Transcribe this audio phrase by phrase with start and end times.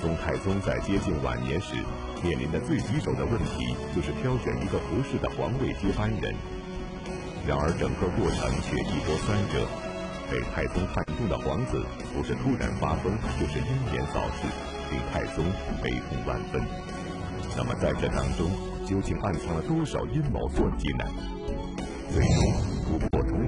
[0.00, 1.74] 宋太宗在接近晚年时，
[2.22, 6.34] 面临的最棘手的问题就是挑选一个合适的皇位接班人。
[7.46, 9.66] 然而，整个过程却一波三折。
[10.30, 11.82] 被太宗看中的皇子，
[12.14, 14.44] 不是突然发疯，就是英年早逝，
[14.92, 15.42] 令太宗
[15.82, 16.60] 悲痛万分。
[17.56, 18.50] 那么，在这当中，
[18.86, 21.04] 究竟暗藏了多少阴谋算计呢？
[22.12, 22.52] 最终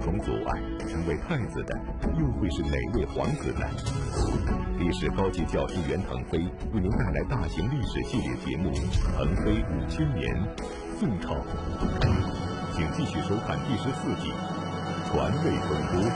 [0.00, 1.78] 重阻碍，成为太子的，
[2.18, 3.66] 又会是哪位皇子呢？
[4.78, 6.38] 历史高级教师袁腾飞
[6.72, 8.70] 为您带来大型历史系列节目
[9.14, 10.34] 《腾飞五千年·
[10.98, 11.34] 宋朝》，
[12.72, 14.32] 请继续收看第十四集
[15.10, 16.10] 《传位风波》。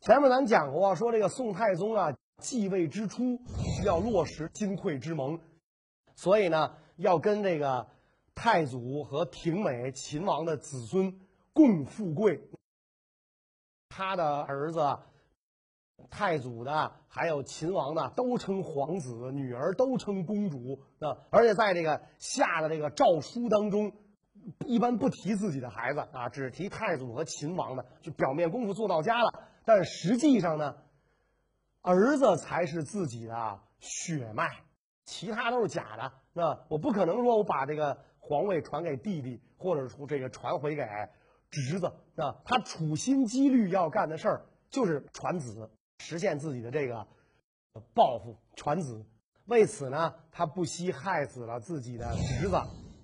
[0.00, 3.40] 前面咱讲过，说这个宋太宗啊，继位之初
[3.84, 5.40] 要落实金匮之盟，
[6.14, 7.88] 所以呢，要跟这个
[8.34, 11.12] 太祖和廷美秦王的子孙
[11.52, 12.40] 共富贵。
[13.88, 14.80] 他的儿子。
[16.10, 20.80] 太祖的，还有秦王的，都称皇子；女儿都称公主。
[21.00, 23.92] 啊，而且在这个下的这个诏书当中，
[24.64, 29.42] 一般不提自己的孩子啊，只提太祖和秦王的，就表面功夫做到家了。
[29.64, 30.76] 但实际上呢，
[31.82, 34.48] 儿子才是自己的血脉，
[35.04, 36.12] 其他都是假的。
[36.32, 40.82] 那我不可能说我把这个皇位传给弟弟，或者说这个传回给
[41.50, 41.86] 侄子。
[42.16, 45.70] 啊，他处心积虑要干的事儿就是传子。
[46.00, 47.06] 实现自己的这个
[47.92, 49.04] 报复，传子。
[49.46, 52.56] 为此呢，他不惜害死了自己的侄子，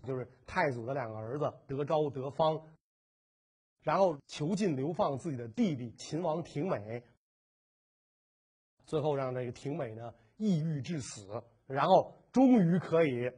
[0.06, 2.60] 就是太祖的两个儿子德昭、德方，
[3.80, 7.02] 然后囚禁流放自己的弟弟秦王廷美，
[8.86, 13.32] 最后让这个廷美呢抑郁致死，然后终于可以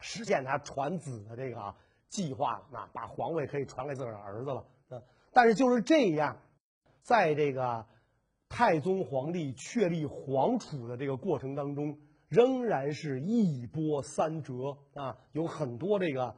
[0.00, 1.74] 实现他传子的这个
[2.14, 4.64] 计划了，那把皇位可以传给自个儿儿子了。
[4.90, 6.36] 嗯，但是就是这样，
[7.02, 7.84] 在这个。
[8.46, 11.98] 太宗皇帝确立皇储的这个过程当中，
[12.28, 16.36] 仍然是一波三折啊，有很多这个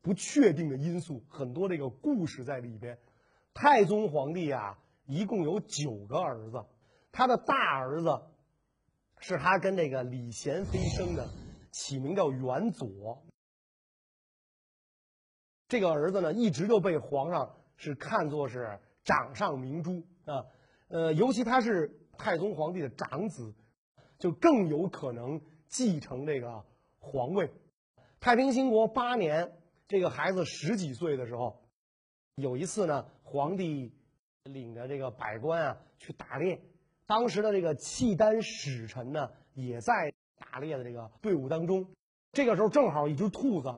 [0.00, 2.96] 不确定的因素，很多这个故事在里边。
[3.52, 6.64] 太宗皇帝啊，一共有九个儿子，
[7.10, 8.22] 他的大儿子
[9.18, 11.26] 是他跟这个李贤妃生的，
[11.72, 13.24] 起名叫元佐。
[15.70, 20.44] 这个儿子呢，一直就被皇上是看作是掌上明珠啊。
[20.88, 23.54] 呃，尤其他是太宗皇帝的长子，
[24.18, 26.64] 就更有可能继承这个
[26.98, 27.52] 皇位。
[28.18, 29.52] 太平兴国八年，
[29.86, 31.62] 这个孩子十几岁的时候，
[32.34, 33.94] 有一次呢，皇帝
[34.42, 36.60] 领着这个百官啊去打猎，
[37.06, 41.86] 当时的这个契丹使臣呢也在打猎的这个队伍当中。
[42.32, 43.72] 这个时候正好一只兔子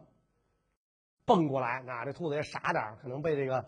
[1.25, 3.65] 蹦过来，那这兔子也傻点可能被这个。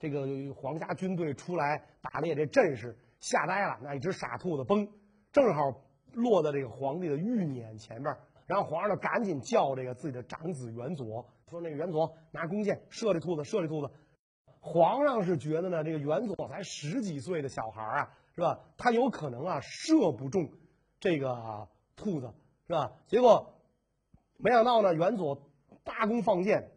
[0.00, 3.80] 这个皇家军队出来打猎，这阵势吓呆了。
[3.82, 4.88] 那一只傻兔子崩，
[5.32, 5.82] 正好
[6.12, 8.16] 落在这个皇帝的御辇前面。
[8.46, 13.92] 然后皇上呢，赶紧叫这个自己的长子元佐，说：“那个元佐拿弓箭射这兔子，射这兔子。”
[14.62, 18.60] 皇上是觉得呢，这个元佐才十几岁的小孩啊，是吧？
[18.76, 20.48] 他有可能啊射不中
[21.00, 21.66] 这个
[21.96, 22.32] 兔子，
[22.68, 22.92] 是吧？
[23.08, 23.52] 结果
[24.36, 25.42] 没想到呢，元佐
[25.88, 26.70] 搭弓放箭，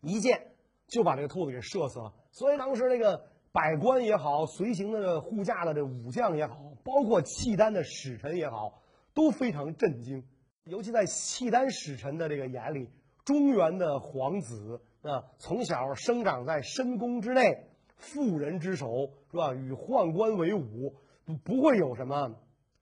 [0.00, 0.52] 一箭。
[0.86, 8.82] 就把这个兔子给射死了，所以当时这个百官也好，随行的护驾的这武将也好，包括契丹的使臣也好，
[9.14, 10.22] 都非常震惊。
[10.64, 12.90] 尤其在契丹使臣的这个眼里，
[13.24, 19.54] 中原的皇子啊，从小生长在深宫之内，妇人之手，是吧？
[19.54, 22.36] 与宦官为伍，不不会有什么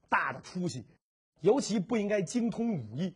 [0.09, 0.85] 大的出息，
[1.41, 3.15] 尤其不应该精通武艺。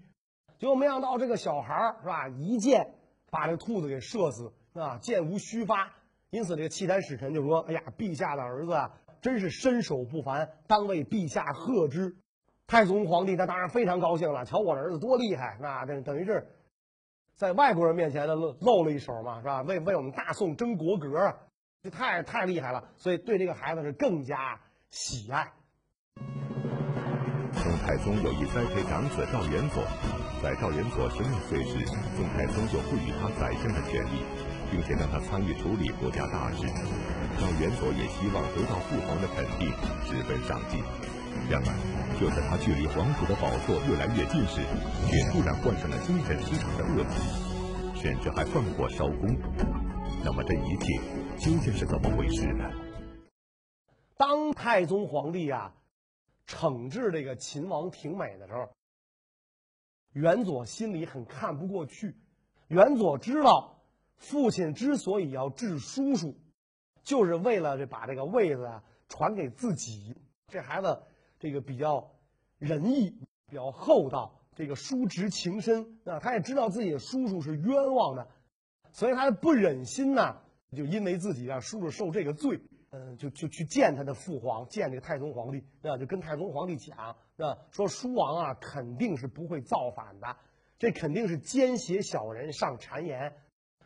[0.58, 2.94] 结果没想到这个小孩是吧，一箭
[3.30, 4.52] 把这兔子给射死。
[4.78, 5.90] 啊，箭无虚发，
[6.28, 12.14] 因此这个契丹使臣就说：“哎呀，陛下的儿子啊，真是身手不凡，当为陛下贺之。”
[12.68, 16.46] 太宗皇帝他当然非常高兴了，瞧我儿子多厉害，那等等于是
[17.36, 19.62] 在外国人面前的露露了一手嘛，是吧？
[19.62, 21.38] 为为我们大宋争国格啊，
[21.82, 24.60] 这太太厉害了，所以对这个孩子是更加
[24.90, 25.50] 喜爱。
[27.54, 29.82] 宋太宗有意栽培长子赵元佐，
[30.42, 31.86] 在赵元佐十六岁时，
[32.16, 34.24] 宋太宗就赋予他宰相的权利。
[34.68, 36.66] 并且让他参与处理国家大事，
[37.38, 39.70] 赵元佐也希望得到父皇的肯定，
[40.04, 40.82] 十分上进。
[41.48, 41.70] 然而，
[42.18, 44.60] 就在他距离皇储的宝座越来越近时，
[45.06, 49.38] 却突然患上了精神失常的恶疾，甚至还放过烧宫。
[50.24, 50.98] 那么，这一切
[51.38, 52.64] 究竟是怎么回事呢？
[54.16, 55.72] 当太宗皇帝啊，
[56.48, 58.68] 惩治这个秦王廷美的时候，
[60.16, 62.16] 元佐心里很看不过去。
[62.68, 63.74] 元佐知道。
[64.18, 66.38] 父亲之所以要治叔叔，
[67.02, 70.16] 就是为了这把这个位子啊传给自己。
[70.48, 71.02] 这孩子
[71.38, 72.12] 这个比较
[72.56, 73.10] 仁义，
[73.46, 78.26] 比较厚道，这个叔侄情深啊，他也知道自己的叔叔是冤枉的，
[78.90, 80.38] 所以他不忍心呐，
[80.74, 82.58] 就因为自己让叔叔受这个罪，
[82.96, 90.34] 嗯，就就去见他的父皇，见这个太宗皇帝啊，就跟太宗皇帝讲啊，说叔王啊肯定是不会造反的，
[90.78, 93.36] 这肯定是奸邪小人上谗言，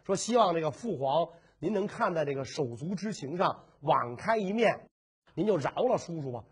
[0.04, 1.28] 说希望这个父皇
[1.58, 4.88] 您能看在这个手足之情上网开一面，
[5.34, 6.44] 您就饶了叔叔吧，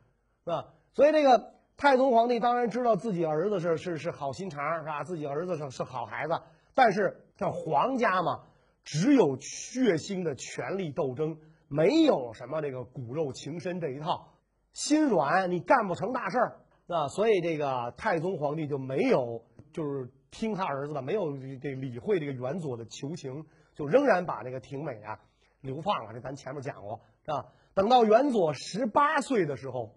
[0.45, 0.75] 是吧？
[0.95, 5.05] 所以这个太宗皇帝当然知道自己儿子是是是好心肠，是吧？
[5.05, 6.43] 自己儿子是是好孩子，
[6.75, 8.43] 但是这皇家嘛，
[8.83, 11.39] 只有血腥的权力斗争，
[11.69, 14.29] 没有什么这个骨肉情深这一套，
[14.73, 23.45] 心软你干不成大事儿，啊，所以这个太宗皇帝就没有就是听他儿子的，没有这理会这个元佐的求情，
[23.75, 25.21] 就仍然把这个廷美啊
[25.61, 26.13] 流放了。
[26.13, 27.47] 这咱前面讲过，是吧？
[27.75, 29.95] 等到元佐十八岁的时候。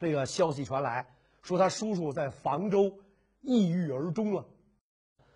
[0.00, 1.08] 这个消息传来，
[1.42, 3.00] 说他叔叔在房州
[3.40, 4.46] 抑郁而终了，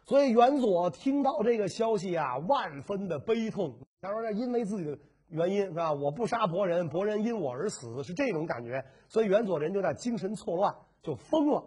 [0.04, 3.78] 所以元佐听到这个消息啊，万分的悲痛。
[4.00, 5.92] 他说：“这因为自己的原因是吧？
[5.92, 8.84] 我不杀伯仁，伯仁因我而死，是这种感觉。
[9.08, 11.64] 所以元佐人就在精神错乱，就疯了，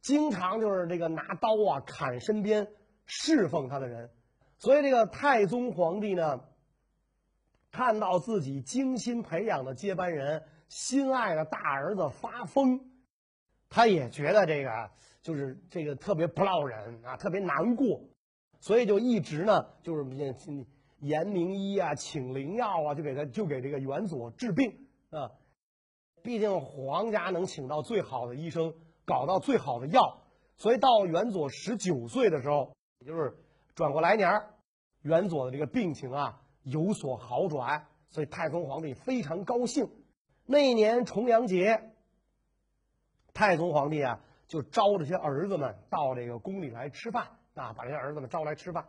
[0.00, 2.68] 经常就是这个拿刀啊砍身边
[3.04, 4.10] 侍奉他的人。
[4.58, 6.40] 所以这个太宗皇帝呢，
[7.70, 12.90] 看到自己精心培养的接班人。”心爱的大儿子发疯，
[13.68, 14.90] 他也觉得这个
[15.26, 18.00] 就是这个特别不落忍啊，特别难过，
[18.60, 20.04] 所以就一直呢就是
[21.00, 25.32] 言名医啊，请灵药啊，就给他就给这个元佐治病啊。
[26.22, 28.72] 毕竟皇家能请到最好的医生，
[29.04, 30.22] 搞到最好的药，
[30.56, 33.36] 所以到元佐十九岁的时候，也就是
[33.74, 34.30] 转过来年
[35.02, 39.90] 元佐的这个病情啊有所好转，所以太宗皇帝非常高兴。
[40.44, 41.90] 那一年重阳节，
[43.34, 48.86] 太宗皇帝啊就招这些儿子们到这个宫里来吃饭啊，把这些儿子们招来吃饭。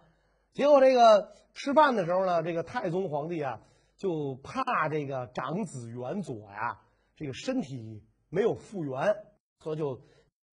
[0.54, 3.60] 结果这个吃饭的时候呢，这个太宗皇帝啊
[3.96, 6.82] 就怕这个长子元佐呀
[7.16, 9.16] 这个身体没有复原，
[9.60, 10.02] 所以就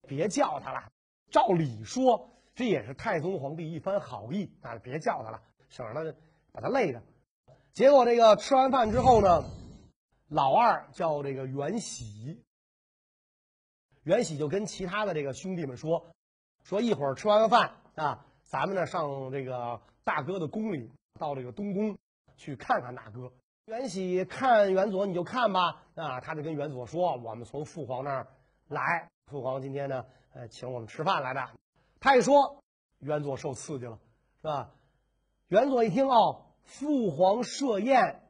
[0.06, 0.90] 别叫他了。
[1.30, 6.18] 照理说，这也是太宗皇帝一番好意啊，别叫他了，省得他
[6.52, 7.02] 把他累着。
[7.72, 9.44] 结果这个吃完饭之后呢。
[10.28, 12.42] 老二叫这个元喜，
[14.04, 16.06] 袁喜就跟其他的这个兄弟们说，
[16.62, 21.96] 说一会儿吃完了饭啊，咱们呢上这个大哥的宫里，到这个东宫
[22.36, 23.32] 去看看大哥。
[23.66, 28.28] 袁喜看袁佐，你就看吧啊，他就跟袁佐说，我们从父皇那儿
[28.68, 30.04] 来，父皇今天呢，
[30.34, 31.40] 呃，请我们吃饭来的。
[31.98, 32.62] 他一说，
[32.98, 33.98] 袁佐受刺激了，
[34.42, 34.70] 是吧？
[35.48, 38.20] 袁佐一听哦，父皇设宴。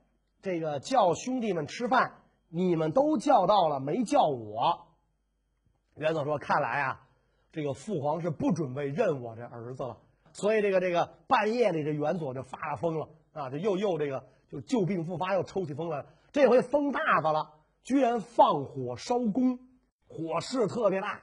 [0.41, 4.87] 这个叫兄弟们吃饭，你们都叫到了，没叫我。
[5.97, 7.07] 元佐说：“看来啊，
[7.53, 9.99] 这个父皇是不准备认我这儿子了。
[10.33, 16.07] 所以这个这个半夜里，这元佐就发了疯了啊，就又又这个就旧病复发，又抽起风来了。
[16.33, 17.51] 这回风大发了，
[17.83, 19.59] 居然放火烧宫，
[20.07, 21.23] 火势特别大，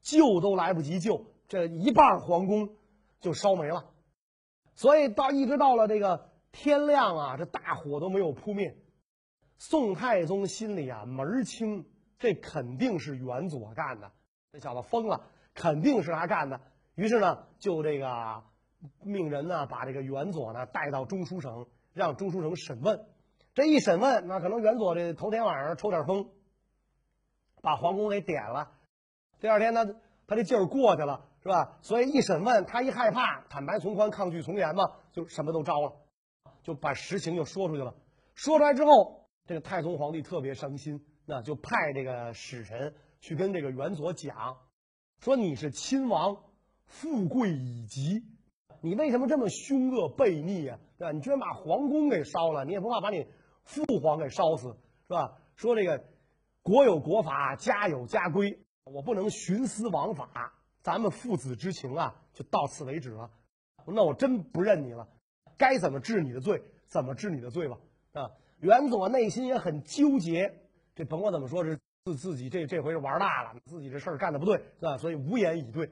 [0.00, 2.70] 救都来不及救，这一半皇宫
[3.20, 3.90] 就烧没了。
[4.74, 8.76] 所以到一直到了这个。”天亮啊，这大火都没有扑灭。
[9.58, 11.84] 宋太宗心里啊门儿清，
[12.18, 14.10] 这肯定是元佐干的。
[14.52, 15.20] 这小子疯了，
[15.54, 16.60] 肯定是他干的。
[16.94, 18.42] 于是呢，就这个
[19.02, 23.04] 命人呢把这个元佐呢带到中书省，让中书省审问。
[23.54, 26.30] 这一审问，那可能元佐这头天晚上抽点风，
[27.62, 28.72] 把皇宫给点了。
[29.40, 29.84] 第二天呢，
[30.26, 31.78] 他这劲儿过去了，是吧？
[31.82, 35.92] 所以一审问，他一害怕，坦白从宽，抗拒从严嘛，就什么都招了。
[36.62, 37.94] 就把实情就说出去了，
[38.34, 44.58] 说出来之后，这个太宗皇帝特别伤心，那就派这个使臣去跟这个元佐讲，
[45.20, 46.36] 说你是亲王，
[46.86, 48.22] 富贵已极，
[48.82, 50.78] 你为什么这么凶恶悖逆啊？
[50.98, 51.12] 对吧？
[51.12, 53.26] 你居然把皇宫给烧了，你也不怕把你
[53.62, 54.76] 父皇给烧死，
[55.08, 55.38] 是吧？
[55.56, 56.04] 说这个
[56.62, 60.52] 国有国法，家有家规，我不能徇私枉法，
[60.82, 63.30] 咱们父子之情啊，就到此为止了。
[63.86, 65.08] 那我真不认你了。
[65.56, 67.78] 该怎么治你的罪，怎么治你的罪吧？
[68.12, 70.60] 啊，元佐内心也很纠结。
[70.94, 74.96] 这甭管怎么说，是自自己这这回是玩大了，自己这事儿干的不对，是吧？
[74.98, 75.90] 所以无言以对。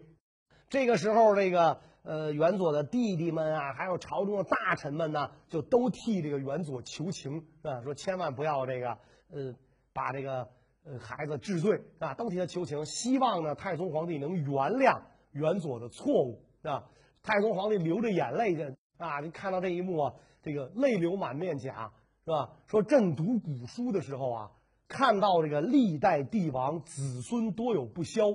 [0.68, 7.82] 这个时候，这个呃元佐的弟弟们啊，还有朝中的大臣们呢，就都替这个元佐求情，是吧？
[7.82, 8.90] 说千万不要这个
[9.30, 9.54] 呃
[9.92, 10.48] 把这个
[10.84, 16.84] 呃孩子治罪，啊，都替他求情，希望呢太宗皇帝能原谅元佐的错误，啊。
[17.22, 18.74] 太宗皇帝流着眼泪就。
[18.98, 19.18] 啊！
[19.18, 21.92] 你看到这一幕啊，这个泪流满面，讲
[22.24, 22.52] 是吧？
[22.68, 24.50] 说朕读古书的时候啊，
[24.92, 28.26] 看到这个历代帝王子孙多有不肖，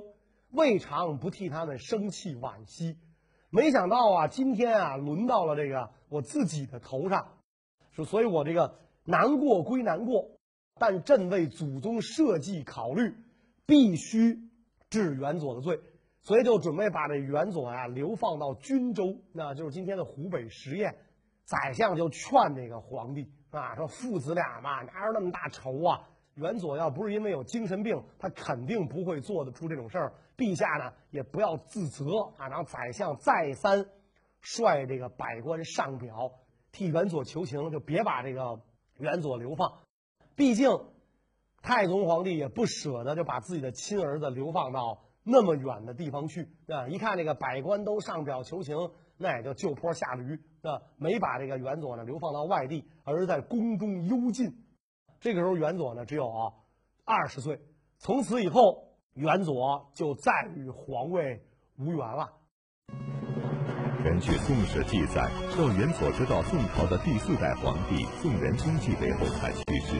[0.50, 2.98] 未尝不替他们生气惋惜。
[3.48, 7.28] 没想到啊，今天啊，轮到了这个我自己的头上，
[7.92, 10.32] 说，所以我这个难过归难过，
[10.80, 13.14] 但朕为祖宗社稷考虑，
[13.64, 14.50] 必须
[14.90, 15.78] 治元佐的罪，
[16.22, 20.92] 所以就准备把这元佐啊流放到均州，那就是今天的湖北十堰。
[21.44, 26.08] 宰相就劝这个皇帝啊，说父子俩嘛，哪有那么大仇啊？
[26.38, 30.12] 元佐要不是因为有精神病，他肯定不会做得出这种事儿。
[30.36, 32.04] 陛下呢，也不要自责
[32.36, 32.48] 啊。
[32.48, 33.84] 然后宰相再三
[34.40, 36.30] 率这个百官上表，
[36.70, 38.60] 替元佐求情，就别把这个
[38.98, 39.80] 元佐流放。
[40.36, 40.70] 毕竟
[41.60, 46.86] 太宗皇帝也不舍得就把自己的亲儿子流放到那么远的地方去啊。
[46.86, 48.76] 一看这个百官都上表求情，
[49.16, 54.54] 那也就就坡下驴啊，没把这个元佐呢流放到外地，而是在宫中幽禁。
[55.20, 56.52] 这个时候，元佐呢只有
[57.04, 57.60] 二十岁。
[57.98, 58.84] 从此以后，
[59.14, 61.42] 元佐就再与皇位
[61.76, 62.30] 无缘了。
[64.04, 69.96] 根据《宋史》记载，赵元佐直到宋朝的第四代皇帝宋仁宗继位后才去世。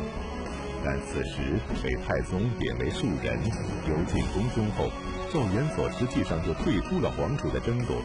[0.85, 3.43] 但此时被太宗贬为庶人，
[3.89, 4.89] 游进宫中后，
[5.33, 7.97] 赵元佐实际上就退出了皇储的争夺。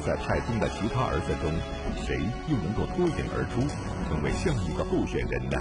[0.00, 1.52] 在太宗的其他儿子中，
[2.04, 3.60] 谁又能够脱颖而出？
[4.08, 5.56] 成为下一个候选人呢？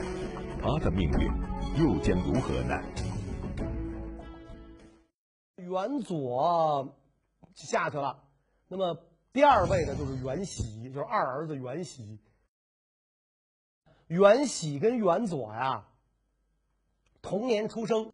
[0.61, 1.31] 他的命运
[1.77, 2.81] 又将如何呢？
[5.57, 6.95] 元佐
[7.53, 8.23] 下去了，
[8.67, 8.97] 那么
[9.33, 12.19] 第二位呢，就是元喜，就是二儿子元喜。
[14.07, 15.85] 元喜跟元佐呀，
[17.21, 18.11] 同年出生，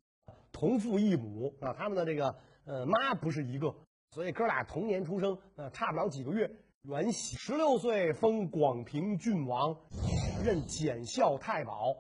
[0.54, 3.76] 同父异母啊，他们的这个呃妈不是一个，
[4.12, 6.52] 所以哥俩同年出生，呃，差不了几个月。
[6.84, 9.76] 元喜十六岁封广平郡王。
[10.44, 11.96] 任检校太保，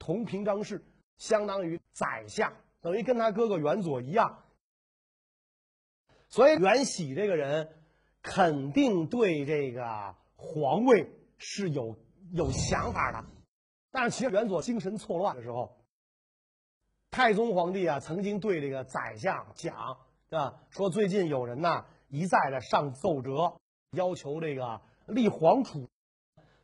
[0.00, 0.84] 同平章事，
[1.16, 4.42] 相当于宰相，等于跟他哥哥元佐一样。
[6.28, 7.72] 所以元喜这个人
[8.20, 11.96] 肯定对这个皇位是有
[12.32, 13.24] 有想法的。
[13.92, 15.78] 但是其实元佐精神错乱的时候，
[17.12, 19.96] 太宗皇帝啊曾经对这个宰相讲，
[20.30, 23.56] 啊，说最近有人呐一再的上奏折，
[23.92, 25.88] 要求这个立皇储，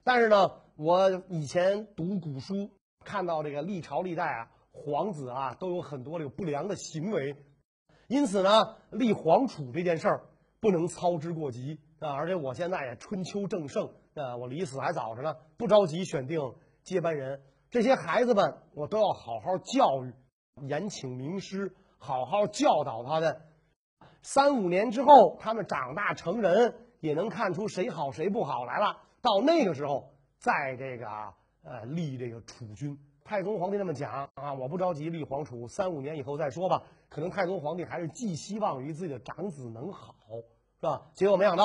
[0.02, 0.60] 但是呢。
[0.76, 2.68] 我以前读古书，
[3.04, 7.36] 看到这个历朝历代啊，皇子啊都有很多这个不良的行为，
[8.08, 8.50] 因此呢，
[8.90, 10.26] 立皇储这件事儿
[10.58, 12.10] 不能操之过急啊。
[12.12, 16.40] 而且我现在也春秋正盛啊，我离死还早着呢，不着急选定
[16.82, 17.40] 接班人。
[17.70, 20.12] 这些孩子们，我都要好好教育，
[20.66, 23.40] 严请名师，好好教导他们。
[24.24, 28.96] 三五年之后，他们长大成人，也能看出谁好谁不好来了。
[29.22, 30.10] 到那个时候。
[30.44, 31.08] 在这个
[31.62, 36.82] 呃立这个储君，太宗皇帝那么讲啊，我不着急立皇储，三五年以后再说吧。
[37.08, 40.14] 可能太宗皇帝还是寄希望于自己的长子能好，
[40.78, 41.06] 是吧？
[41.14, 41.64] 结果没想到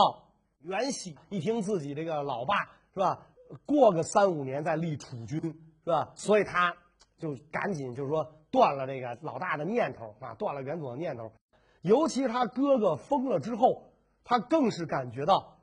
[0.62, 2.56] 袁熙一听自己这个老爸
[2.94, 3.28] 是吧，
[3.66, 5.42] 过个三五年再立储君
[5.84, 6.14] 是吧？
[6.16, 6.74] 所以他
[7.18, 11.30] 就赶紧就是说断了这个老大的念头啊，断了元佐的念头。
[11.82, 13.94] 尤其他哥哥疯了之后，
[14.24, 15.60] 他更是感觉到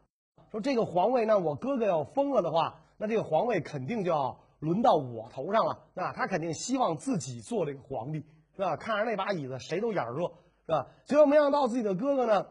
[0.51, 2.83] 说这个皇位，那我哥哥要疯了的话。
[2.99, 8.75] 那这个皇位肯定就要轮到我头上了，啊，他肯定希望自己做这个皇帝，是吧？
[8.79, 10.33] 看着那把椅子，谁都眼热，
[10.65, 10.87] 是吧？
[11.05, 12.47] 结果没想到自己的哥哥呢，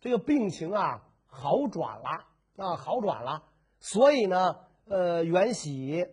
[0.00, 2.24] 这个病情啊好转了，
[2.56, 3.42] 啊，好转了。
[3.78, 4.56] 所以呢，
[4.86, 6.06] 呃，袁喜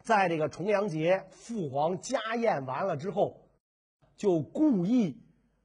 [0.00, 3.48] 在这个重阳节父皇家宴完了之后，
[4.18, 5.23] 就故意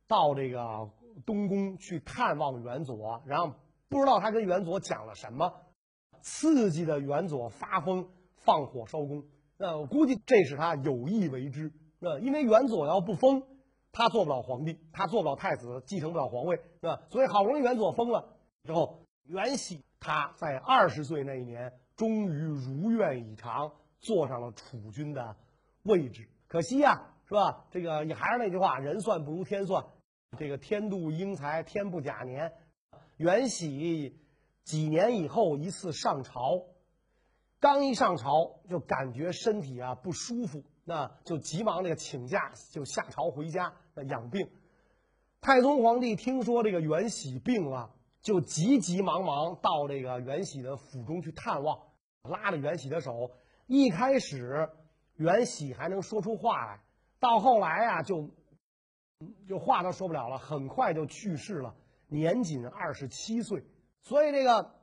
[0.10, 0.90] 到这个
[1.24, 3.54] 东宫去探望元佐，然后
[3.88, 5.54] 不知道他跟元佐讲了什么。
[6.22, 9.24] 刺激的元佐发疯，放火烧宫。
[9.56, 11.72] 那我估计这是他有意为之。
[12.00, 13.44] 那因为元佐要不疯，
[13.92, 17.02] 他做不了皇帝，他做不了太子，继承不了皇位，是吧？
[17.10, 25.36] 所以好不容易元佐疯了之后，元喜他在二十岁那一年，终于如愿以偿，坐上了储君的
[25.84, 26.28] 位置。
[26.48, 27.68] 可惜呀，是吧？
[27.70, 29.86] 这个也还是那句话，人算不如天算。
[30.38, 32.54] 这个天妒英才，天不假年。
[33.18, 34.16] 元喜。
[34.66, 36.62] 几年以后一次上朝，
[37.60, 44.48] 刚一上朝就感觉身体啊不舒服，那就急忙那个请假就下朝回家那养病。
[45.42, 47.90] 太宗皇帝听说这个元喜病了，
[48.22, 51.80] 就急急忙忙到这个元喜的府中去探望，
[52.22, 53.32] 拉着元喜的手。
[53.66, 54.70] 一开始
[55.16, 56.84] 元喜还能说出话来，
[57.20, 58.30] 到后来啊就
[59.48, 61.76] 就话都说不了了，很快就去世了，
[62.08, 63.66] 年仅二十七岁。
[64.02, 64.76] 所以，这个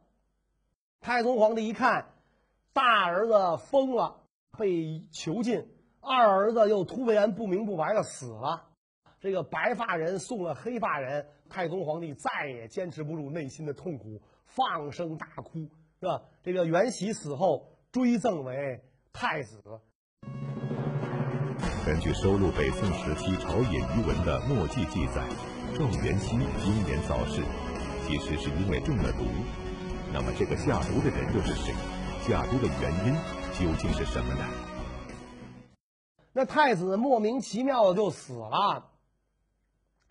[1.00, 2.12] 太宗皇帝一看，
[2.72, 4.24] 大儿子疯了，
[4.58, 5.66] 被囚禁，
[6.00, 8.68] 二儿子又突然不明不白的死了，
[9.20, 15.60] 这个白发人送了黑发人，太宗皇帝再也坚持不住内心的痛苦，放声大哭，
[16.00, 16.24] 是吧？
[16.42, 19.80] 这个元喜死后追赠为太子。
[21.86, 25.24] 根据收录北宋时期朝野遗文的墨迹记载，
[25.76, 27.44] 状元妻英年早逝，
[28.04, 29.24] 其实是因为中了毒。
[30.12, 31.72] 那么，这个下毒的人又是谁？
[32.26, 33.14] 下毒的原因
[33.52, 34.44] 究竟是什么呢？
[36.32, 38.90] 那太子莫名其妙的就死了，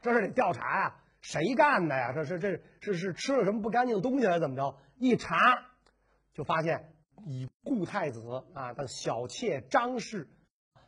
[0.02, 2.14] 这是得调查呀，谁干的呀？
[2.14, 4.78] 这是这是是吃了什么不干净的东西还是怎么着？
[4.98, 5.36] 一查，
[6.34, 6.94] 就发现
[7.26, 10.30] 已故太子啊的小妾张氏。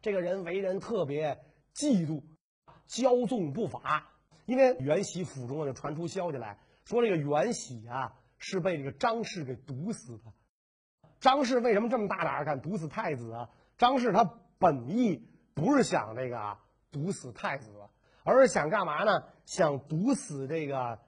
[0.02, 1.40] 这个人为人特别
[1.74, 2.22] 嫉妒、
[2.88, 4.10] 骄纵不法，
[4.46, 10.24] 因为袁喜府中就传出消息来说，这个袁喜啊是被这个张氏给毒死的。
[11.20, 13.50] 张氏为什么这么大胆敢毒死太子啊？
[13.78, 14.24] 张氏他
[14.60, 16.58] 本意不是想这个
[16.92, 17.72] 毒死太子，
[18.24, 19.24] 而是想干嘛呢？
[19.46, 21.00] 想毒死这个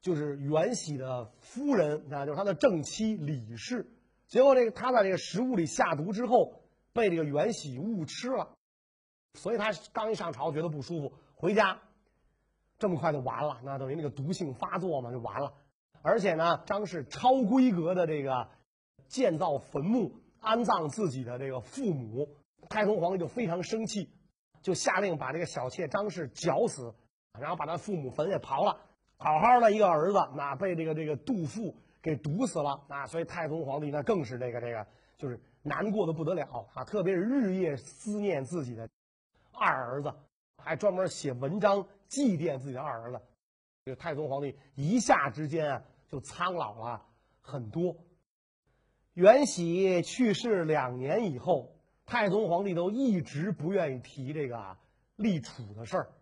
[0.00, 3.92] 就是袁喜的夫人啊，就是他的正妻李氏。
[4.26, 6.59] 结果这个他在这个食物里下毒之后。
[6.92, 8.56] 被这个元喜误吃了，
[9.34, 11.80] 所以他刚一上朝觉得不舒服，回家
[12.78, 15.52] 这么快就完了，那等于那个毒性发作嘛，就完了。
[16.02, 18.48] 而且呢，张氏超规格的这个
[19.06, 22.28] 建造坟墓安葬自己的这个父母，
[22.68, 24.10] 太宗皇帝就非常生气，
[24.60, 26.94] 就下令把这个小妾张氏绞死，
[27.38, 28.80] 然后把他父母坟也刨了。
[29.16, 33.06] 好好的一个儿子，那被这个这个杜父给毒死了啊！
[33.06, 35.40] 所以太宗皇帝那更是这个这个就是。
[35.62, 36.84] 难过的不得了啊！
[36.84, 38.88] 特别是日夜思念自己的
[39.52, 40.14] 二儿子，
[40.56, 43.20] 还专门写文章祭奠自己的二儿子。
[43.84, 47.06] 这个太宗皇帝一下之间啊，就苍老了
[47.40, 47.96] 很多。
[49.14, 51.74] 元喜去世两年以后，
[52.06, 54.76] 太宗皇帝都一直不愿意提这个
[55.16, 56.12] 立储的事儿，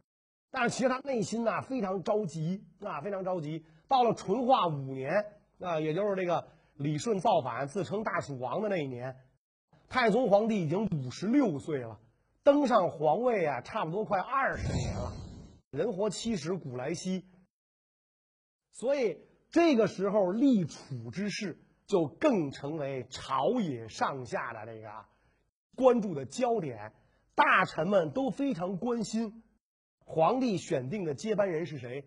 [0.51, 3.65] 但是其实他内心呐非常着急啊，非常着急。
[3.87, 5.27] 到了淳化五年
[5.61, 9.17] 啊，也就是这个李顺造反自称大蜀王的那一年。
[9.89, 11.99] 太宗皇帝已经五十六岁了，
[12.43, 15.13] 登上皇位啊，差不多快二十年了。
[15.71, 17.25] 人活七十古来稀，
[18.71, 19.19] 所以
[19.51, 24.91] 这个时候立储之事就更成为朝野上下的这个
[25.75, 26.93] 关注的焦点。
[27.35, 29.43] 大臣们都非常关心
[30.05, 32.05] 皇帝选定的接班人是谁，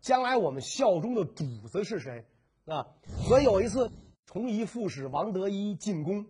[0.00, 2.24] 将来我们效忠的主子是谁
[2.64, 2.88] 啊？
[3.28, 3.92] 所以有一次，
[4.26, 6.26] 崇仪副使王德一进宫。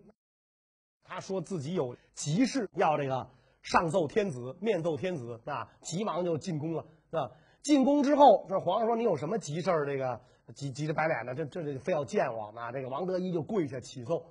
[1.03, 3.29] 他说自己有急事要这个
[3.61, 7.31] 上奏天子，面奏天子啊，急忙就进宫了啊。
[7.61, 9.85] 进宫之后，这皇上说：“你有什么急事儿？
[9.85, 10.19] 这个
[10.53, 12.73] 急急着白脸的，这这这非要见我啊。
[12.73, 14.25] 这个王德一就跪下启奏，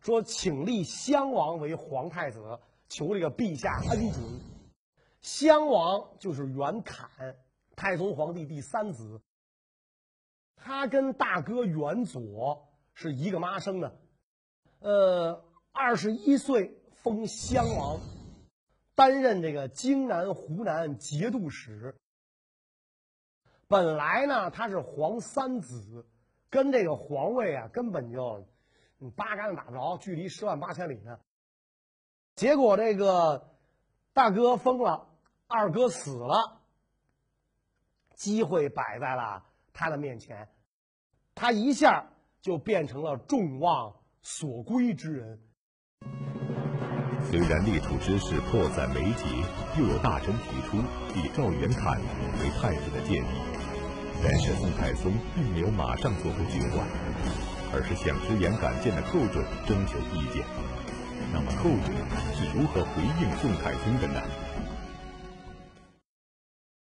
[0.00, 4.22] 说：“请立襄王为皇太子，求这个陛下恩准。”
[5.22, 7.08] 襄王就是袁侃，
[7.76, 9.20] 太宗皇帝第三子。
[10.56, 13.96] 他跟大哥袁佐是一个妈生的，
[14.80, 15.44] 呃。
[15.76, 18.00] 二十一岁封襄王，
[18.94, 21.96] 担任这个荆南、湖南节度使。
[23.66, 26.06] 本来呢，他是皇三子，
[26.48, 28.46] 跟这个皇位啊根本就
[29.16, 31.18] 八竿子打不着，距离十万八千里呢。
[32.36, 33.56] 结果这个
[34.12, 35.08] 大哥疯了，
[35.48, 36.62] 二哥死了，
[38.14, 40.48] 机会摆在了他的面前，
[41.34, 45.40] 他一下就变成了众望所归之人。
[47.30, 49.24] 虽然立储之事迫在眉睫，
[49.78, 50.76] 又有大臣提出
[51.16, 51.98] 以赵元侃
[52.40, 53.42] 为太子的建议，
[54.22, 56.86] 但是宋太宗并没有马上做出决断，
[57.72, 60.46] 而是向直言敢谏的寇准征求意见。
[61.32, 61.90] 那么寇准
[62.36, 64.22] 是如何回应宋太宗的呢？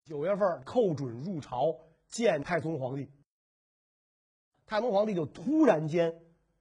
[0.03, 1.77] 九月份，寇准入朝
[2.09, 3.09] 见太宗皇帝，
[4.65, 6.13] 太宗皇帝就突然间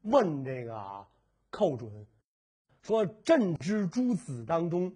[0.03, 1.07] 问这个
[1.51, 1.91] 寇准。
[2.83, 4.93] 说朕之诸子当中，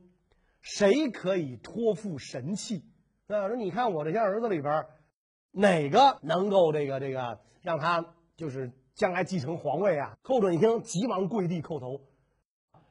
[0.60, 2.82] 谁可以托付神器？
[3.28, 4.86] 啊，说你看我这些儿子里边，
[5.52, 10.18] 哪个能够这个这个让他就是将来继承皇位啊？
[10.22, 12.00] 寇准一听，急忙跪地叩头，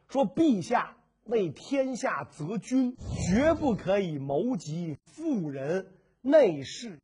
[0.08, 2.96] 说：“陛下为天下择君，
[3.28, 7.00] 绝不可以谋及妇人内侍。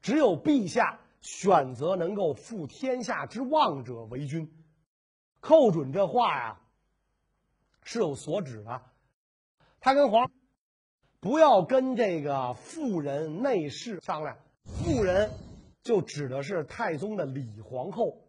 [0.00, 4.50] 只有陛下选择能够负天下之望者为君。”
[5.42, 6.60] 寇准这话呀，
[7.82, 8.80] 是有所指的。
[9.80, 10.30] 他跟皇
[11.18, 15.32] 不要跟这个妇人内侍商量，妇人
[15.82, 18.22] 就指的是太宗的李皇后，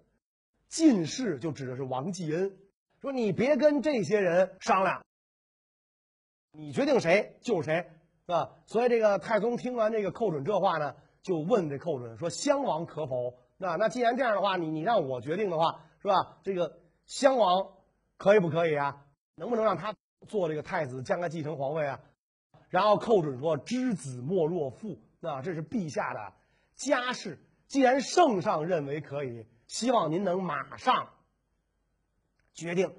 [0.67, 2.58] 进士就指的是王继恩。
[2.99, 5.06] 说你别跟这些人商量，
[6.52, 7.91] 你决定谁就是谁，
[8.26, 8.56] 是吧？
[8.65, 16.39] 所以这个太宗听完这个寇准这话呢，就问这寇准说：“襄王可否？”那那既然这样的话，你你让我决定的话，是吧？
[16.43, 17.72] 这个襄王
[18.18, 19.06] 可以不可以啊？
[19.36, 19.96] 能不能让他
[20.28, 22.00] 做这个太子，将来继承皇位啊？
[22.70, 26.34] 然后寇准说：“知子莫若父，那这是陛下的
[26.76, 27.39] 家事。
[27.68, 31.10] 既然圣上认为可以，希望您能马上
[32.54, 32.96] 决定，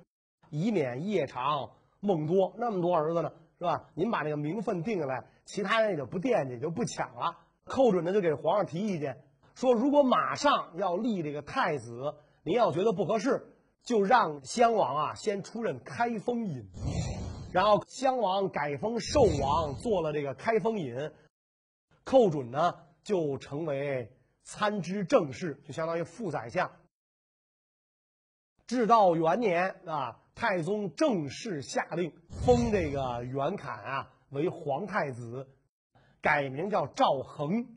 [0.50, 2.54] 以免夜长梦多。
[2.58, 3.90] 那么多儿子呢，是吧？
[3.94, 9.24] 您把这个名分定下来，其他人也就不惦记，就不抢了。”寇准呢就给皇上提意见。
[9.54, 13.53] 说如果马上要立这个太子，您要觉得不合适，
[13.84, 16.66] 就让襄王啊先出任开封尹，
[17.52, 21.12] 然后襄王改封寿王，做了这个开封尹，
[22.02, 24.10] 寇准呢就成为
[24.42, 26.70] 参知政事，就相当于副宰相。
[28.66, 35.46] 至道元年啊，太宗正式下令封这个袁侃啊为皇太子，
[36.22, 37.76] 改名叫赵恒。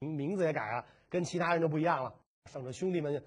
[0.00, 2.14] 名字也改了，跟其他人就不一样了。
[2.50, 3.22] 省着兄弟们，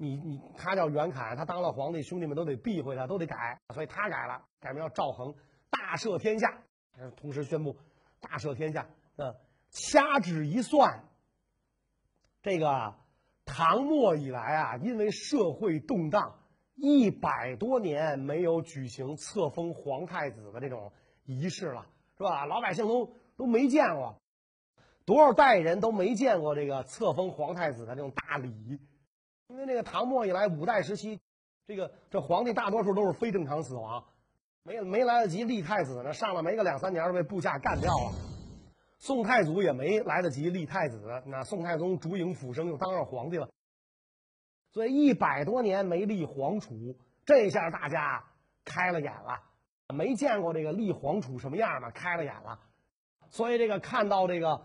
[0.00, 5.34] 你你他叫袁侃，他当了皇帝，兄弟们都得避讳他，都得改，所以他改了，改名叫赵恒，
[5.68, 6.62] 大赦天下。
[7.16, 7.76] 同时宣布
[8.18, 8.86] 大赦天下。
[9.16, 9.34] 嗯，
[9.68, 11.04] 掐指一算，
[12.42, 12.94] 这个
[13.44, 16.38] 唐末以来啊，因为社会动荡，
[16.74, 20.92] 一百多年没有举行册封皇太子的这种
[21.24, 21.86] 仪式了，
[22.16, 22.46] 是吧？
[22.46, 24.16] 老百姓都都没见过。
[25.04, 28.78] 多少代人都没见过这个册封皇太子的这种大礼，
[29.50, 31.20] 因为那个唐末以来五代时期，
[31.66, 34.04] 这个这皇帝大多数都是非正常死亡，
[34.62, 38.12] 没没来得及立太子呢，上了没个两三年就被部下干掉了。
[38.98, 43.48] 宋太祖也没来得及立太子，那宋太宗烛影斧声就当上皇帝了。
[44.70, 48.24] 所以一百多年没立皇储，这下大家
[48.64, 49.42] 开了眼了，
[49.92, 52.60] 没见过这个立皇储什么样嘛，开了眼了。
[53.30, 54.62] 所以这个看到这个。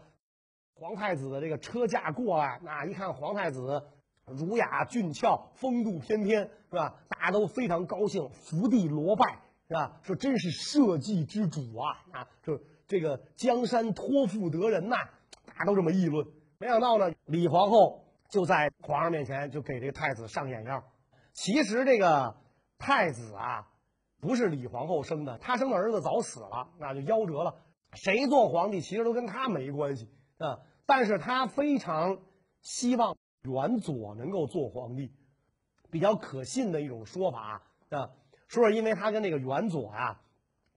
[0.78, 3.88] 皇太子的这个车驾过来，那一看皇太子
[4.28, 6.96] 儒雅俊俏、风度翩翩，是吧？
[7.10, 10.00] 大家都非常高兴，伏地膜拜，是吧？
[10.04, 12.04] 说真是社稷之主啊！
[12.12, 14.96] 啊，这这个江山托付得人呐，
[15.46, 16.26] 大家都这么议论。
[16.58, 20.84] 没想到呢，李皇后就在皇上面前就给这个太子上眼药。
[21.34, 22.36] 其实这个
[22.78, 23.68] 太子啊，
[24.22, 27.56] 不是李皇后生的，他生的儿子早死了，那就夭折了。
[27.94, 30.10] 谁做皇帝，其实都跟他没关系。
[30.38, 30.60] 啊！
[30.86, 32.20] 但是他非常
[32.62, 35.12] 希望元佐能够做皇帝，
[35.89, 38.10] 比较可信的一种说法啊，
[38.47, 40.21] 说是因为他跟那个元佐啊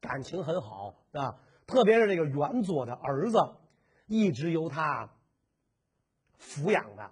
[0.01, 3.39] 感情很好啊，特别是这个元佐的儿子
[4.07, 5.11] 一直由他
[6.41, 7.11] 抚养的，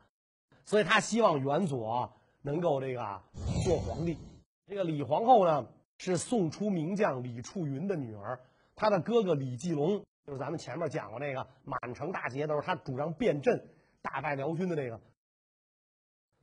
[0.64, 3.22] 所以他希望元佐能够这个
[3.64, 4.18] 做皇帝。
[4.66, 5.66] 这个李皇后呢
[5.98, 8.40] 是宋初名将李处云的女儿，
[8.74, 10.04] 她的哥哥李继龙。
[10.26, 13.64] 就是咱们前面讲过那个满城大捷，都是他主张变阵、
[14.02, 15.00] 大败辽军的那个。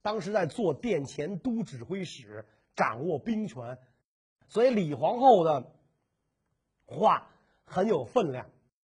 [0.03, 3.79] 当时在做殿前都指挥使，掌握兵权，
[4.47, 5.71] 所以李皇后的
[6.85, 7.29] 话
[7.65, 8.45] 很有分量。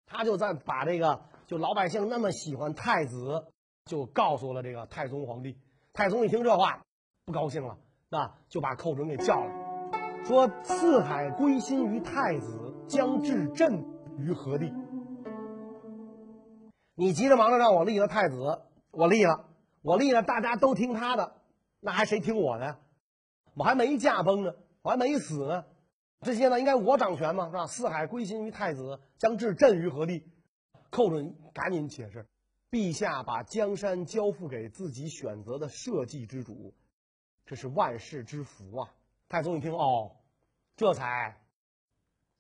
[0.07, 3.45] 他就在把这个就老百姓那么喜欢太子，
[3.85, 5.59] 就告诉了这个太宗皇帝。
[5.93, 6.83] 太宗一听这话，
[7.27, 13.85] 不高兴了，那就把寇准给叫来，说：“四海归心于太子，将至朕
[14.19, 14.73] 于何地？”
[16.95, 19.45] 你急着忙着让我立了太子，我立了，
[19.83, 21.35] 我立了，大家都听他的，
[21.81, 22.81] 那还谁听我的？
[23.55, 25.65] 我还没驾崩呢，我还没死呢，
[26.21, 27.67] 这些呢应该我掌权嘛，是吧？
[27.67, 30.27] 四海归心于太子，将置朕于何地？
[30.91, 32.27] 寇准赶紧解释：
[32.71, 36.75] 陛下把江山交付给自己选择的社稷之主，
[37.45, 38.95] 这是万世之福啊！
[39.29, 40.17] 太宗一听，哦，
[40.77, 41.41] 这才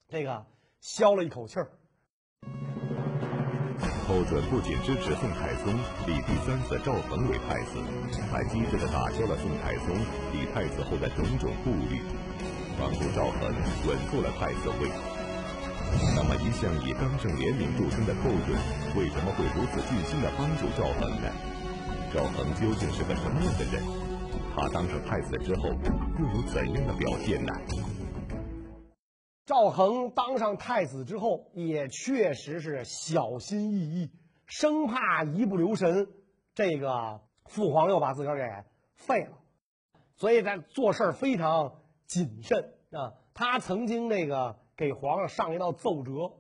[0.08, 0.46] 这个
[0.80, 1.72] 消了一口气儿。
[4.06, 5.72] 寇准不仅支持宋太宗
[6.06, 7.78] 立第三子赵恒为太子，
[8.30, 9.94] 还机智地打消了宋太宗
[10.32, 12.02] 立太子后的种种顾虑，
[12.78, 13.54] 帮助赵恒
[13.86, 14.90] 稳住了太子位。
[16.16, 18.58] 那么，一向以刚正廉明著称的寇准，
[18.96, 21.30] 为什么会如此尽心地帮助赵恒呢？
[22.12, 23.82] 赵恒究竟是个什么样的人？
[24.54, 25.68] 他当上太子之后，
[26.18, 27.52] 又有怎样的表现呢？
[29.52, 34.10] 赵恒当上太子之后，也确实是小心翼翼，
[34.46, 36.08] 生怕一不留神，
[36.54, 39.36] 这个父皇又把自个儿给废了，
[40.16, 43.12] 所以在做事非常谨慎啊。
[43.34, 46.32] 他曾经那个给皇上上一道奏折，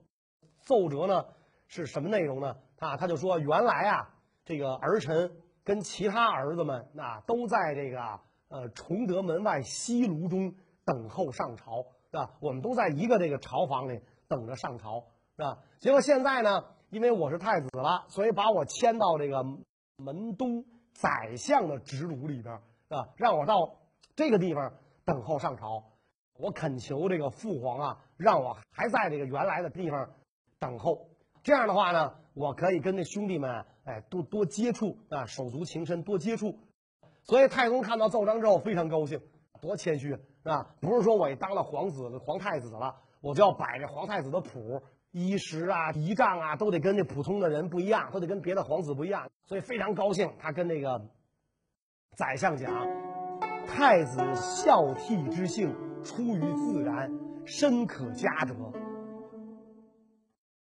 [0.62, 1.26] 奏折呢
[1.66, 2.56] 是什么内容呢？
[2.78, 4.08] 啊，他就说原来啊，
[4.46, 5.30] 这个儿臣
[5.64, 10.54] 跟其他儿子们啊都在这个呃崇德门外西炉中
[10.86, 11.84] 等候上朝。
[12.12, 12.30] 是吧？
[12.40, 15.58] 我们都在一个这个朝房里等着上朝，是吧？
[15.80, 19.42] 结果现在呢，因为我是太子了，所以把我迁到这个
[19.96, 22.54] 门东宰相的职炉里边，
[22.88, 23.08] 是吧？
[23.16, 23.78] 让我到
[24.14, 24.74] 这个地方
[25.06, 25.84] 等候上朝。
[26.38, 30.10] 我恳求这个父皇啊，让我还在这个原来的地方
[30.58, 31.08] 等候。
[31.42, 36.58] 这样的话呢，我可以跟那兄弟们哎多多接触啊，手足情深，多接触。
[37.22, 39.20] 所以太宗看到奏章之后非常高兴，
[39.62, 40.74] 多谦虚是吧？
[40.80, 49.30] 不是说我当了皇子、皇太子了，我就要摆这皇太子的谱，衣食啊、仪仗啊，都得跟这普通的人不一样，都得跟别的皇子不一样。
[49.44, 51.00] 所以非常高兴，他跟那个
[52.16, 52.72] 宰相讲
[53.68, 55.72] ：“太子孝悌之性
[56.02, 57.08] 出于自然，
[57.46, 58.56] 深可嘉者。”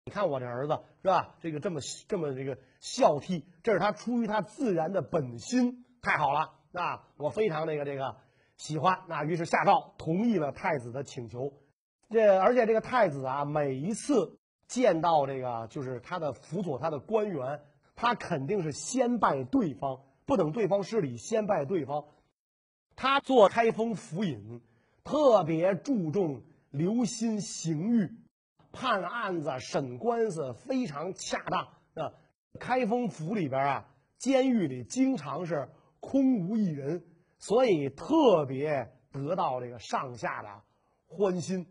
[0.07, 1.35] 你看我这儿子是吧？
[1.41, 5.85] 这个这么这么这个孝悌，这是他出于他自然的本心。
[6.01, 8.15] 太好了，那我非常那个这个
[8.57, 11.53] 喜欢，那于是下诏同意了太子的请求。
[12.11, 17.61] 这而且这个太子啊，每一次见到这个就是他的辅佐他的官员，
[17.95, 22.05] 他肯定是先拜对方，不等对方施礼，先拜对方。
[22.97, 24.61] 他做开封府尹，
[25.03, 28.11] 特别注重留心刑狱，
[28.73, 31.63] 判案子、审官司非常恰当。
[31.95, 32.13] 啊，
[32.61, 33.89] 开封府里边啊，
[34.19, 35.69] 监狱里经常是。
[36.07, 37.03] 空无一人，
[37.47, 40.63] 所以特别得到这个上下的
[41.05, 41.67] 欢心。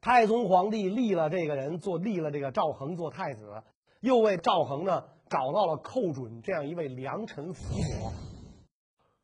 [0.00, 3.62] 太宗皇帝立了这个人做，立了这个赵恒做太子，
[4.00, 8.12] 又为赵恒呢找到了寇准这样一位良臣辅佐。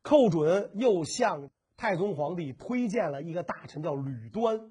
[0.03, 4.69] 寇准又向太宗皇帝推荐了一个大臣，叫吕端，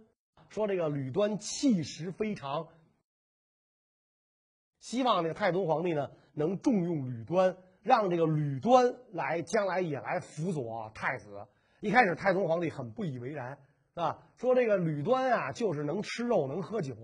[0.51, 2.69] 说这个吕端气势非常，
[4.79, 7.57] 希望这个太宗皇帝呢能重用吕端。
[7.85, 11.47] 让这个吕端来，将来也来辅佐太子。
[11.81, 13.51] 一开始太宗皇帝很不以为然，
[13.95, 14.19] 是吧？
[14.37, 16.95] 说这个吕端啊，就是能吃肉，能喝酒，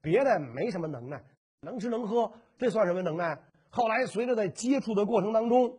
[0.00, 1.24] 别的没什么能耐，
[1.60, 3.36] 能吃能喝，这算什么能耐？
[3.68, 5.76] 后来随着在接触的过程当中，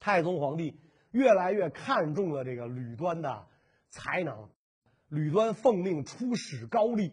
[0.00, 0.80] 太宗皇帝
[1.10, 3.46] 越来越看重了这个吕端的
[3.90, 4.48] 才能。
[5.10, 7.12] 吕端奉命出使高丽，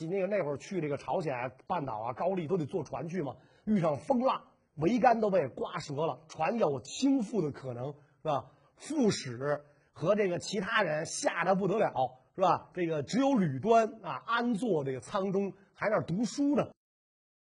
[0.00, 1.34] 那个那会儿去这个朝鲜
[1.66, 4.40] 半岛啊，高丽都得坐船去嘛，遇上风浪。
[4.76, 8.50] 桅杆都被刮折了，船有倾覆的可能，是吧？
[8.76, 11.92] 副使和这个其他人吓得不得了，
[12.34, 12.70] 是吧？
[12.74, 16.68] 这个只有吕端啊，安坐这个舱中，还在那读书呢。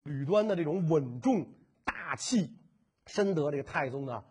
[0.05, 1.47] 吕端的这种稳重
[1.85, 2.51] 大气，
[3.07, 4.25] 深得这个太宗的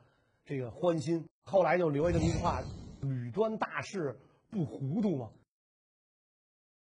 [0.44, 1.28] 这个欢心。
[1.46, 2.62] 后来就留下这么一句话
[3.02, 5.30] ：“吕端大事不糊涂嘛。”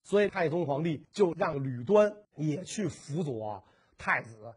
[0.03, 3.63] 所以太宗皇帝就让吕端也去辅佐
[3.97, 4.53] 太子。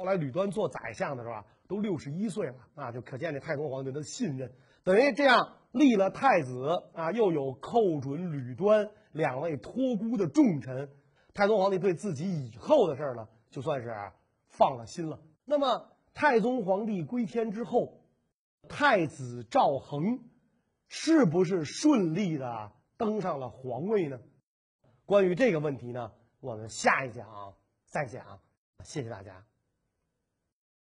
[0.00, 4.50] 后来吕端做宰相的时候啊，都六十一岁了啊，就可见这太宗皇帝的信任。
[4.82, 10.88] 等于这样立了太子啊，又有寇准、吕端两位托孤的重臣，
[11.34, 13.94] 太宗皇帝对自己以后的事儿呢，就算是
[14.48, 15.20] 放了心了。
[15.44, 18.00] 那么太宗皇帝归天之后，
[18.70, 20.20] 太子赵恒
[20.88, 24.18] 是不是顺利的登上了皇位呢？
[25.04, 28.40] 关于这个问题呢，我们下一讲再讲。
[28.82, 29.49] 谢谢大家。